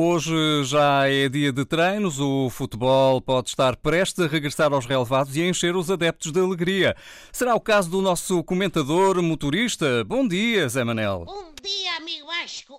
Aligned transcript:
Hoje 0.00 0.62
já 0.62 1.08
é 1.08 1.28
dia 1.28 1.52
de 1.52 1.64
treinos, 1.64 2.20
o 2.20 2.48
futebol 2.50 3.20
pode 3.20 3.48
estar 3.48 3.74
prestes 3.74 4.24
a 4.24 4.28
regressar 4.28 4.72
aos 4.72 4.86
relevados 4.86 5.36
e 5.36 5.42
a 5.42 5.48
encher 5.48 5.74
os 5.74 5.90
adeptos 5.90 6.30
de 6.30 6.38
alegria. 6.38 6.94
Será 7.32 7.52
o 7.56 7.60
caso 7.60 7.90
do 7.90 8.00
nosso 8.00 8.44
comentador 8.44 9.20
motorista. 9.20 10.04
Bom 10.04 10.28
dia, 10.28 10.68
Zé 10.68 10.84
Manel. 10.84 11.24
Bom 11.26 11.52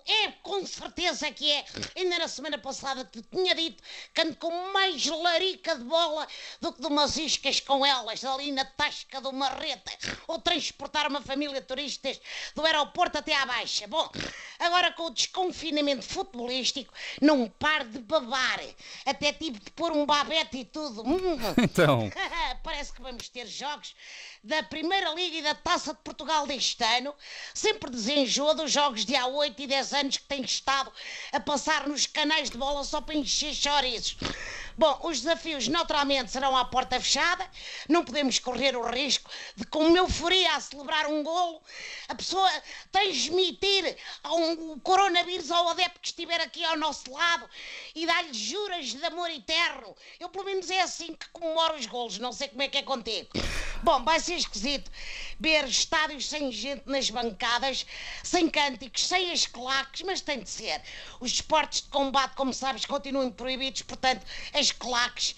É, 0.08 0.32
com 0.44 0.66
certeza 0.66 1.32
que 1.32 1.52
é. 1.52 1.66
Ainda 1.96 2.20
na 2.20 2.28
semana 2.28 2.58
passada 2.58 3.06
te 3.06 3.22
tinha 3.24 3.54
dito 3.56 3.84
que 4.14 4.22
ando 4.22 4.36
com 4.36 4.72
mais 4.72 5.06
larica 5.06 5.76
de 5.76 5.84
bola 5.84 6.28
do 6.62 6.74
que 6.74 6.82
de 6.82 6.88
umas 6.88 7.18
iscas 7.18 7.60
com 7.60 7.86
elas 7.86 8.24
ali 8.24 8.52
na 8.52 8.66
tasca 8.66 9.22
de 9.22 9.28
uma 9.28 9.50
reta. 9.50 9.92
Ou 10.28 10.40
transportar 10.40 11.08
uma 11.08 11.22
família 11.22 11.60
de 11.60 11.68
turistas 11.68 12.20
do 12.56 12.66
aeroporto 12.66 13.18
até 13.18 13.36
à 13.36 13.46
Baixa. 13.46 13.88
Bom, 13.88 14.10
agora 14.60 14.92
com 14.94 15.04
o 15.04 15.10
desconfinamento 15.10 16.04
futebolístico, 16.04 16.94
não 17.22 17.50
paro 17.50 17.86
de 17.90 18.00
babar. 18.00 18.60
Até 19.06 19.34
tive 19.34 19.60
de 19.60 19.72
pôr 19.72 19.92
um 19.92 20.06
babete 20.06 20.58
e 20.58 20.66
tudo. 20.66 21.04
Hum. 21.04 21.38
Então, 21.58 22.10
Parece 22.56 22.94
que 22.94 23.02
vamos 23.02 23.30
ter 23.30 23.48
jogos 23.48 23.96
da 24.44 24.64
Primeira 24.64 25.14
Liga 25.14 25.38
e 25.38 25.42
da 25.42 25.56
Taça 25.56 25.94
de 25.94 26.00
Portugal 26.00 26.48
deste 26.48 26.84
ano. 26.84 27.14
Sempre 27.54 27.90
desenjoa 27.90 28.56
dos 28.56 28.72
jogos 28.72 29.06
de 29.06 29.16
há 29.16 29.28
8 29.28 29.62
e 29.62 29.68
10 29.68 29.94
anos 29.94 30.18
que 30.18 30.24
tem 30.24 30.42
estado 30.42 30.92
a 31.32 31.40
passar 31.40 31.88
nos 31.88 32.06
canais 32.08 32.50
de 32.50 32.58
bola 32.58 32.84
só 32.84 33.02
para 33.02 33.16
encher 33.16 33.54
chorizos. 33.54 34.18
Bom, 34.80 34.98
os 35.04 35.20
desafios 35.20 35.68
naturalmente 35.68 36.32
serão 36.32 36.56
à 36.56 36.64
porta 36.64 36.98
fechada. 37.02 37.46
Não 37.90 38.06
podemos 38.06 38.40
correr 38.40 38.78
o 38.78 38.90
risco 38.90 39.30
de, 39.54 39.66
com 39.66 39.94
euforia 39.94 40.56
a 40.56 40.62
celebrar 40.62 41.08
um 41.08 41.22
golo, 41.22 41.62
a 42.08 42.16
pessoa 42.16 42.50
transmitir 42.90 43.98
um, 44.24 44.72
o 44.72 44.80
coronavírus 44.80 45.52
ao 45.52 45.68
adepto 45.68 46.00
que 46.00 46.08
estiver 46.08 46.40
aqui 46.40 46.64
ao 46.64 46.78
nosso 46.78 47.12
lado 47.12 47.50
e 47.94 48.06
dar-lhe 48.06 48.34
juras 48.34 48.94
de 48.94 49.04
amor 49.04 49.30
eterno. 49.30 49.94
Eu, 50.18 50.30
pelo 50.30 50.46
menos, 50.46 50.70
é 50.70 50.80
assim 50.80 51.14
que 51.14 51.28
comemoro 51.34 51.76
os 51.76 51.86
golos. 51.86 52.18
Não 52.18 52.32
sei 52.32 52.48
como 52.48 52.62
é 52.62 52.70
que 52.70 52.78
é 52.78 52.82
contigo. 52.82 53.28
Bom, 53.84 54.02
vai 54.06 54.22
ser 54.22 54.36
esquisito 54.36 54.90
ver 55.40 55.66
estádios 55.66 56.28
sem 56.28 56.52
gente 56.52 56.84
nas 56.86 57.10
bancadas, 57.10 57.86
sem 58.24 58.50
cânticos, 58.50 59.06
sem 59.06 59.32
as 59.32 59.46
claques, 59.46 60.02
mas 60.02 60.22
tem 60.22 60.40
de 60.40 60.50
ser. 60.50 60.82
Os 61.20 61.32
esportes 61.32 61.82
de 61.82 61.88
combate, 61.88 62.36
como 62.36 62.54
sabes, 62.54 62.86
continuam 62.86 63.32
proibidos, 63.32 63.82
portanto, 63.82 64.26
as 64.54 64.69
claques 64.72 65.36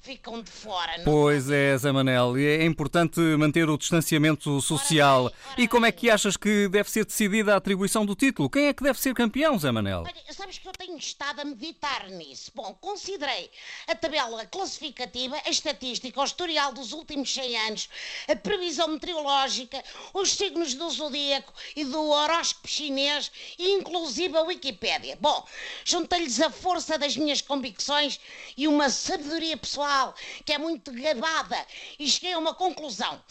ficam 0.00 0.42
de 0.42 0.50
fora. 0.50 0.98
Não? 0.98 1.04
pois 1.04 1.50
é, 1.50 1.76
Zé 1.76 1.92
Manel, 1.92 2.36
é 2.36 2.64
importante 2.64 3.20
manter 3.38 3.68
o 3.68 3.76
distanciamento 3.76 4.60
social. 4.60 5.24
Ora 5.24 5.30
bem, 5.30 5.52
ora 5.52 5.62
E 5.62 5.68
como 5.68 5.86
é 5.86 5.92
que 5.92 6.10
achas 6.10 6.36
que 6.36 6.68
deve 6.68 6.90
ser 6.90 7.04
decidida 7.04 7.54
a 7.54 7.56
atribuição 7.56 8.04
do 8.04 8.14
título? 8.14 8.48
Quem 8.50 8.66
é 8.66 8.72
que 8.72 8.82
deve 8.82 9.00
ser 9.00 9.14
campeão, 9.14 9.58
Zé 9.58 9.70
Manel? 9.70 10.04
Olha, 10.06 10.32
sabes 10.32 10.58
que 10.58 10.66
eu 10.66 10.72
tenho 10.72 10.96
estado 10.96 11.40
a 11.40 11.44
meditar 11.44 12.08
nisso. 12.08 12.50
Bom, 12.54 12.74
considerei 12.80 13.50
a 13.86 13.94
tabela 13.94 14.44
classificativa, 14.46 15.36
a 15.44 15.50
estatística, 15.50 16.20
o 16.20 16.24
historial 16.24 16.72
dos 16.72 16.92
últimos 16.92 17.32
100 17.32 17.56
anos, 17.68 17.88
a 18.28 18.34
previsão 18.34 18.88
meteorológica, 18.88 19.82
os 20.14 20.32
signos 20.32 20.74
do 20.74 20.88
zodíaco 20.90 21.52
e 21.76 21.84
do 21.84 22.10
horóscopo 22.10 22.68
chinês 22.68 23.30
e 23.58 23.72
inclusive 23.72 24.36
a 24.36 24.42
Wikipédia. 24.42 25.16
Bom, 25.20 25.46
juntei-lhes 25.84 26.40
a 26.40 26.50
força 26.50 26.98
das 26.98 27.16
minhas 27.16 27.40
convicções 27.40 28.18
e 28.56 28.68
uma 28.68 28.90
sabedoria 28.90 29.56
pessoal 29.56 30.14
que 30.44 30.52
é 30.52 30.58
muito 30.58 30.92
gabada 30.92 31.56
e 31.98 32.08
cheguei 32.08 32.32
a 32.32 32.38
uma 32.38 32.54
conclusão. 32.54 33.22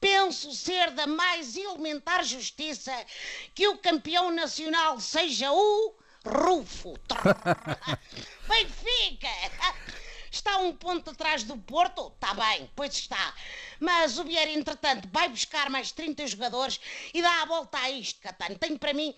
Penso 0.00 0.52
ser 0.52 0.90
da 0.92 1.06
mais 1.06 1.56
elementar 1.56 2.24
justiça 2.24 2.92
que 3.54 3.68
o 3.68 3.78
campeão 3.78 4.30
nacional 4.30 4.98
seja 4.98 5.52
o 5.52 5.94
Rufo. 6.24 6.94
Benfica! 8.48 9.28
Está 10.40 10.56
um 10.56 10.72
ponto 10.72 11.10
atrás 11.10 11.44
do 11.44 11.54
Porto? 11.58 12.10
Está 12.14 12.32
bem, 12.32 12.70
pois 12.74 12.94
está. 12.94 13.34
Mas 13.78 14.18
o 14.18 14.24
Vieira, 14.24 14.50
entretanto, 14.50 15.06
vai 15.12 15.28
buscar 15.28 15.68
mais 15.68 15.92
30 15.92 16.26
jogadores 16.26 16.80
e 17.12 17.20
dá 17.20 17.42
a 17.42 17.44
volta 17.44 17.76
a 17.76 17.90
isto, 17.90 18.18
Catano. 18.22 18.56
Tenho 18.56 18.78
para 18.78 18.94
mim 18.94 19.14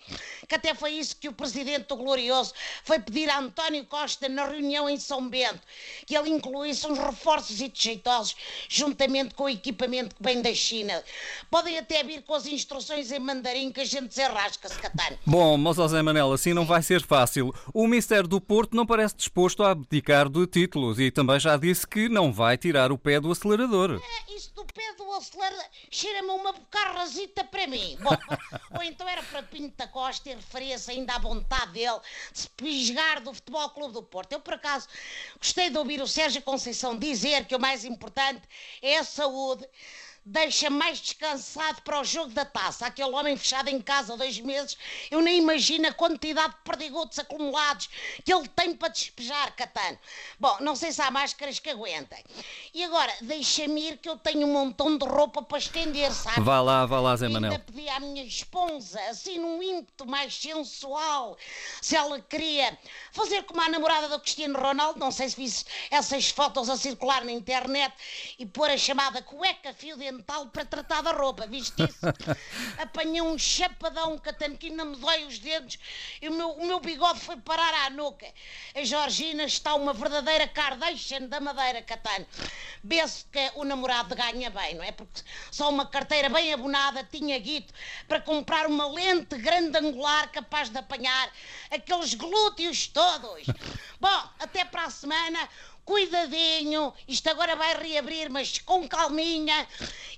que 0.48 0.54
até 0.56 0.74
foi 0.74 0.94
isso 0.94 1.16
que 1.16 1.28
o 1.28 1.32
presidente 1.32 1.86
do 1.86 1.96
Glorioso 1.96 2.52
foi 2.84 2.98
pedir 2.98 3.30
a 3.30 3.38
António 3.38 3.84
Costa 3.84 4.28
na 4.28 4.46
reunião 4.46 4.90
em 4.90 4.98
São 4.98 5.28
Bento, 5.28 5.60
que 6.06 6.16
ele 6.16 6.28
incluísse 6.28 6.88
uns 6.88 6.98
reforços 6.98 7.60
e 7.60 7.70
jeitosos 7.72 8.34
juntamente 8.68 9.36
com 9.36 9.44
o 9.44 9.48
equipamento 9.48 10.16
que 10.16 10.22
vem 10.24 10.42
da 10.42 10.52
China. 10.52 11.04
Podem 11.48 11.78
até 11.78 12.02
vir 12.02 12.22
com 12.22 12.34
as 12.34 12.46
instruções 12.46 13.12
em 13.12 13.20
mandarim 13.20 13.70
que 13.70 13.80
a 13.80 13.84
gente 13.84 14.12
se 14.12 14.22
arrasca-se, 14.22 14.76
Catano. 14.76 15.16
Bom, 15.24 15.56
mas 15.56 15.76
Zé 15.76 16.02
Manel, 16.02 16.32
assim 16.32 16.52
não 16.52 16.66
vai 16.66 16.82
ser 16.82 17.00
fácil. 17.06 17.54
O 17.72 17.86
Ministério 17.86 18.26
do 18.26 18.40
Porto 18.40 18.76
não 18.76 18.84
parece 18.84 19.14
disposto 19.14 19.62
a 19.62 19.70
abdicar 19.70 20.28
de 20.28 20.44
títulos 20.48 20.98
e 20.98 21.11
também 21.12 21.38
já 21.38 21.56
disse 21.56 21.86
que 21.86 22.08
não 22.08 22.32
vai 22.32 22.56
tirar 22.56 22.90
o 22.90 22.98
pé 22.98 23.20
do 23.20 23.30
acelerador. 23.30 24.00
É, 24.02 24.34
Isso 24.34 24.52
do 24.54 24.64
pé 24.64 24.94
do 24.94 25.12
acelerador 25.12 25.64
cheira-me 25.90 26.30
uma 26.30 26.52
bocarrazita 26.52 27.44
para 27.44 27.66
mim. 27.66 27.96
Bom, 28.00 28.10
ou 28.76 28.82
então 28.82 29.08
era 29.08 29.22
para 29.22 29.42
Pinto 29.42 29.76
da 29.76 29.86
Costa 29.86 30.30
e 30.30 30.34
referia-se 30.34 30.90
ainda 30.90 31.14
à 31.14 31.18
vontade 31.18 31.72
dele 31.72 32.00
de 32.32 32.38
se 32.40 32.48
pisgar 32.50 33.20
do 33.20 33.32
Futebol 33.32 33.68
Clube 33.70 33.94
do 33.94 34.02
Porto. 34.02 34.32
Eu, 34.32 34.40
por 34.40 34.54
acaso, 34.54 34.88
gostei 35.38 35.70
de 35.70 35.78
ouvir 35.78 36.00
o 36.00 36.06
Sérgio 36.08 36.42
Conceição 36.42 36.98
dizer 36.98 37.44
que 37.44 37.54
o 37.54 37.60
mais 37.60 37.84
importante 37.84 38.42
é 38.80 38.98
a 38.98 39.04
saúde. 39.04 39.66
Deixa 40.24 40.70
mais 40.70 41.00
descansado 41.00 41.82
para 41.82 42.00
o 42.00 42.04
jogo 42.04 42.30
da 42.30 42.44
taça. 42.44 42.86
Aquele 42.86 43.10
homem 43.10 43.36
fechado 43.36 43.68
em 43.68 43.80
casa 43.80 44.14
há 44.14 44.16
dois 44.16 44.38
meses, 44.38 44.78
eu 45.10 45.20
nem 45.20 45.38
imagino 45.38 45.88
a 45.88 45.92
quantidade 45.92 46.54
de 46.54 46.60
perdigotos 46.62 47.18
acumulados 47.18 47.88
que 48.24 48.32
ele 48.32 48.46
tem 48.48 48.72
para 48.72 48.88
despejar, 48.88 49.54
Catano. 49.56 49.98
Bom, 50.38 50.58
não 50.60 50.76
sei 50.76 50.92
se 50.92 51.02
há 51.02 51.10
máscaras 51.10 51.58
que 51.58 51.70
aguentem. 51.70 52.22
E 52.72 52.84
agora, 52.84 53.12
deixa-me 53.20 53.88
ir 53.88 53.96
que 53.98 54.08
eu 54.08 54.16
tenho 54.16 54.46
um 54.46 54.52
montão 54.52 54.96
de 54.96 55.04
roupa 55.04 55.42
para 55.42 55.58
estender, 55.58 56.12
sabe? 56.12 56.40
Vá 56.40 56.60
lá, 56.60 56.86
vá 56.86 57.00
lá, 57.00 57.16
Zé 57.16 57.26
Ainda 57.26 57.40
Manel. 57.40 57.58
pedi 57.58 57.88
à 57.88 57.98
minha 57.98 58.22
esposa, 58.24 59.00
assim 59.10 59.38
num 59.38 59.60
ímpeto 59.60 60.06
mais 60.06 60.34
sensual, 60.34 61.36
se 61.80 61.96
ela 61.96 62.20
queria 62.20 62.78
fazer 63.10 63.42
como 63.42 63.60
a 63.60 63.68
namorada 63.68 64.08
do 64.08 64.20
Cristiano 64.20 64.58
Ronaldo, 64.58 65.00
não 65.00 65.10
sei 65.10 65.28
se 65.28 65.36
visse 65.36 65.64
essas 65.90 66.30
fotos 66.30 66.70
a 66.70 66.76
circular 66.76 67.24
na 67.24 67.32
internet, 67.32 67.92
e 68.38 68.46
pôr 68.46 68.70
a 68.70 68.78
chamada 68.78 69.20
cueca 69.20 69.74
fio 69.74 69.96
dental 70.12 70.46
para 70.46 70.64
tratar 70.64 71.02
da 71.02 71.12
roupa, 71.12 71.46
viste 71.46 71.82
isso? 71.82 72.00
Apanhei 72.78 73.22
um 73.22 73.38
chapadão 73.38 74.18
catano 74.18 74.56
que 74.56 74.68
ainda 74.68 74.84
me 74.84 74.96
dói 74.96 75.24
os 75.24 75.38
dedos 75.38 75.78
e 76.20 76.28
o 76.28 76.32
meu, 76.32 76.50
o 76.50 76.66
meu 76.66 76.80
bigode 76.80 77.20
foi 77.20 77.36
parar 77.36 77.86
à 77.86 77.90
nuca. 77.90 78.26
A 78.74 78.84
Georgina 78.84 79.44
está 79.44 79.74
uma 79.74 79.92
verdadeira 79.92 80.46
Kardashian 80.46 81.22
da 81.22 81.40
madeira, 81.40 81.82
catano. 81.82 82.26
Vê-se 82.84 83.24
que 83.26 83.50
o 83.54 83.64
namorado 83.64 84.14
ganha 84.14 84.50
bem, 84.50 84.74
não 84.74 84.84
é? 84.84 84.92
Porque 84.92 85.22
só 85.50 85.70
uma 85.70 85.86
carteira 85.86 86.28
bem 86.28 86.52
abonada 86.52 87.04
tinha 87.04 87.38
guito 87.38 87.72
para 88.06 88.20
comprar 88.20 88.66
uma 88.66 88.86
lente 88.88 89.36
grande 89.36 89.78
angular 89.78 90.30
capaz 90.30 90.68
de 90.68 90.78
apanhar 90.78 91.32
aqueles 91.70 92.14
glúteos 92.14 92.86
todos. 92.88 93.46
Bom, 94.00 94.30
até 94.38 94.64
para 94.64 94.84
a 94.84 94.90
semana. 94.90 95.48
Cuidadinho, 95.84 96.92
isto 97.08 97.28
agora 97.28 97.56
vai 97.56 97.76
reabrir, 97.76 98.30
mas 98.30 98.58
com 98.58 98.88
calminha. 98.88 99.66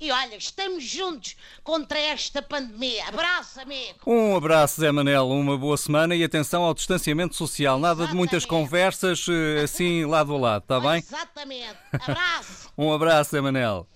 E 0.00 0.10
olha, 0.12 0.36
estamos 0.36 0.84
juntos 0.84 1.36
contra 1.62 1.98
esta 1.98 2.42
pandemia. 2.42 3.08
Abraço, 3.08 3.60
amigo. 3.60 3.98
Um 4.06 4.36
abraço, 4.36 4.80
Zé 4.80 4.92
Manel, 4.92 5.28
uma 5.28 5.56
boa 5.56 5.76
semana 5.76 6.14
e 6.14 6.22
atenção 6.22 6.62
ao 6.62 6.75
distanciamento 6.75 7.34
social. 7.34 7.78
Nada 7.78 8.06
de 8.06 8.14
muitas 8.14 8.42
Exatamente. 8.42 8.66
conversas 8.69 9.26
assim 9.62 10.04
lado 10.04 10.34
a 10.34 10.38
lado, 10.38 10.62
está 10.62 10.80
bem? 10.80 10.98
Exatamente. 10.98 11.76
Abraço. 11.92 12.64
Um 12.76 12.92
abraço, 12.92 13.31
Zé 13.31 13.41
Manel. 13.41 13.86